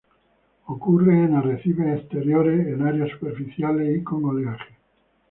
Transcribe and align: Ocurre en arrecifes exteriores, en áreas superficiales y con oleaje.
Ocurre 0.65 1.25
en 1.25 1.35
arrecifes 1.35 1.85
exteriores, 1.95 2.65
en 2.69 2.81
áreas 2.87 3.11
superficiales 3.11 3.99
y 3.99 4.03
con 4.03 4.25
oleaje. 4.25 4.73